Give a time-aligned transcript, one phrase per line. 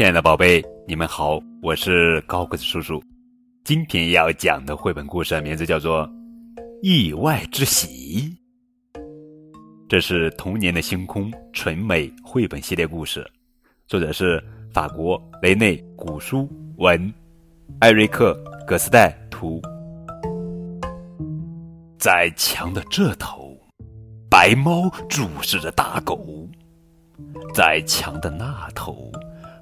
[0.00, 3.02] 亲爱的宝贝，你们好，我是高个子叔叔。
[3.64, 6.08] 今天要讲的绘本故事名字叫做
[6.80, 8.34] 《意外之喜》，
[9.90, 13.30] 这是童年的星空纯美绘本系列故事，
[13.86, 14.42] 作者是
[14.72, 17.12] 法国雷内古书文，
[17.80, 18.34] 艾瑞克
[18.66, 19.60] 葛斯戴图。
[21.98, 23.54] 在墙的这头，
[24.30, 26.16] 白猫注视着大狗；
[27.52, 29.12] 在墙的那头。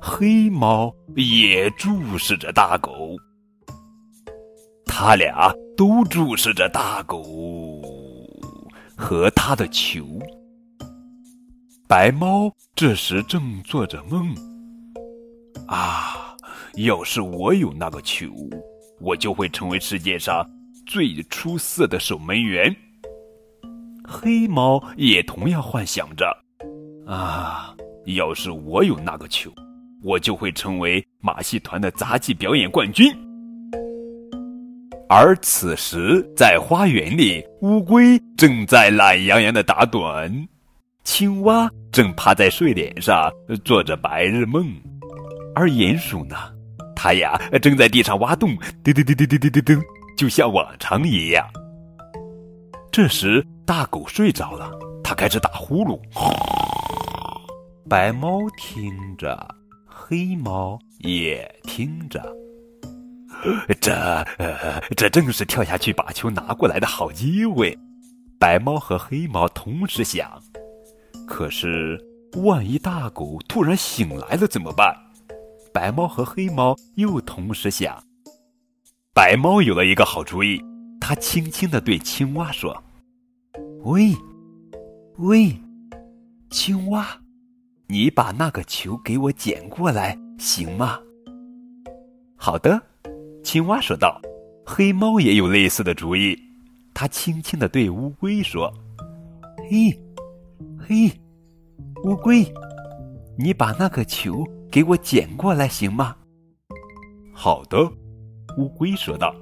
[0.01, 3.17] 黑猫也注视着大狗，
[4.87, 7.23] 他俩都注视着大狗
[8.97, 10.05] 和他的球。
[11.89, 14.35] 白猫这时正做着梦。
[15.67, 16.37] 啊，
[16.77, 18.27] 要是我有那个球，
[19.01, 20.49] 我就会成为世界上
[20.87, 22.75] 最出色的守门员。
[24.05, 26.27] 黑猫也同样幻想着。
[27.07, 27.75] 啊，
[28.07, 29.53] 要是我有那个球。
[30.03, 33.13] 我就会成为马戏团的杂技表演冠军。
[35.09, 40.47] 而此时，在花园里，乌龟正在懒洋洋的打盹，
[41.03, 43.33] 青蛙正趴在睡莲上
[43.65, 44.71] 做着白日梦，
[45.55, 46.37] 而鼹鼠呢，
[46.95, 48.51] 它呀正在地上挖洞，
[48.85, 49.83] 噔噔噔噔噔噔噔，
[50.17, 51.49] 就像往常一样。
[52.93, 54.71] 这时，大狗睡着了，
[55.03, 55.99] 它开始打呼噜。
[57.89, 59.58] 白猫听着。
[60.09, 62.35] 黑猫也听着，
[63.79, 64.25] 这
[64.97, 67.79] 这正是跳下去把球拿过来的好机会。
[68.39, 70.43] 白猫和黑猫同时想，
[71.27, 72.03] 可是
[72.43, 74.97] 万一大狗突然醒来了怎么办？
[75.75, 78.03] 白猫和黑猫又同时想。
[79.13, 80.59] 白猫有了一个好主意，
[80.99, 82.83] 它轻轻的对青蛙说
[83.85, 84.17] ：“喂，
[85.19, 85.55] 喂，
[86.49, 87.07] 青蛙。”
[87.91, 90.99] 你把那个球给我捡过来，行吗？
[92.37, 92.79] 好的，
[93.43, 94.21] 青蛙说道。
[94.67, 96.39] 黑猫也有类似的主意，
[96.93, 98.71] 它轻轻的对乌龟说
[99.71, 99.99] ：“嘿，
[100.79, 101.11] 嘿，
[102.05, 102.45] 乌龟，
[103.39, 106.15] 你把那个球给我捡过来，行吗？”
[107.33, 107.79] 好的，
[108.59, 109.35] 乌龟说道。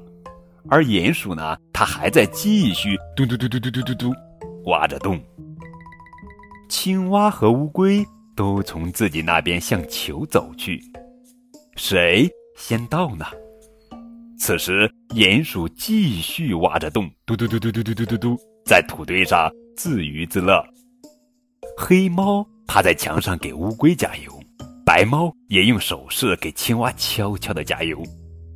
[0.69, 4.15] 而鼹鼠呢，它还在继续嘟嘟嘟嘟嘟嘟嘟嘟
[4.67, 5.21] 挖着洞。
[6.69, 8.06] 青蛙和乌龟。
[8.37, 10.81] 都从自己那边向球走去，
[11.75, 13.25] 谁先到呢？
[14.39, 18.37] 此时，鼹鼠继续挖着洞，嘟嘟嘟嘟嘟嘟嘟嘟嘟，
[18.67, 20.63] 在土堆上自娱自乐。
[21.79, 24.39] 黑猫趴在墙上给乌龟加油，
[24.85, 28.03] 白猫也用手势给青蛙悄悄的加油，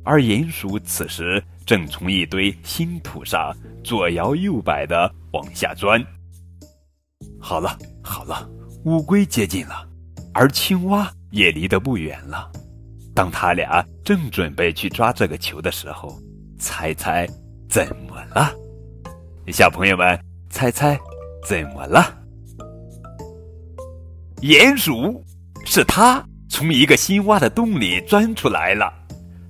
[0.05, 3.51] 而鼹鼠此时正从一堆新土上
[3.83, 5.99] 左摇右摆的往下钻。
[7.39, 8.47] 好了，好了。
[8.85, 9.87] 乌龟接近了，
[10.33, 12.51] 而青蛙也离得不远了。
[13.13, 16.17] 当他俩正准备去抓这个球的时候，
[16.57, 17.27] 猜猜
[17.69, 18.51] 怎么了？
[19.49, 20.19] 小朋友们，
[20.49, 20.99] 猜猜
[21.45, 22.17] 怎么了？
[24.41, 25.23] 鼹鼠
[25.63, 28.91] 是他从一个新挖的洞里钻出来了，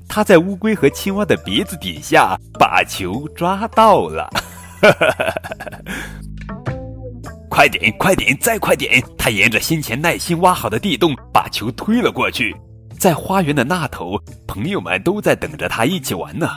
[0.10, 4.30] 他在乌龟和青蛙的鼻子底下把球抓到了。
[7.52, 9.04] 快点，快点，再快点！
[9.18, 12.56] 他沿着先前耐心挖好的地洞把球推了过去，
[12.98, 14.18] 在花园的那头，
[14.48, 16.48] 朋友们都在等着他一起玩呢。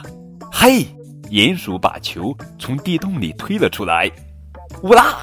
[0.49, 0.87] 嘿，
[1.29, 4.09] 鼹鼠把球从地洞里推了出来，
[4.83, 5.17] 乌拉！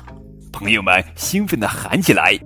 [0.53, 2.39] 朋友们兴奋地喊起来。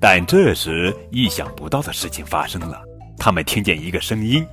[0.00, 2.82] 但这时，意想不到的事情发生了，
[3.18, 4.44] 他们听见一个声音，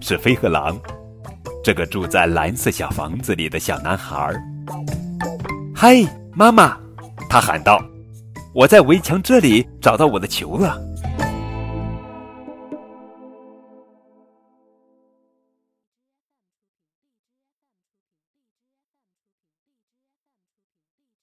[0.00, 0.76] 是飞鹤狼，
[1.62, 4.34] 这个住在蓝色小房子里的小男孩。
[5.72, 6.04] 嘿，
[6.34, 6.81] 妈妈！
[7.32, 7.82] 他喊道
[8.52, 10.78] ：“我在围墙这里找到我的球了。”